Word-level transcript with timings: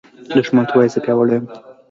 دښمن 0.37 0.63
ته 0.69 0.73
وایه 0.75 0.91
“زه 0.93 0.99
پیاوړی 1.05 1.33
یم” 1.37 1.45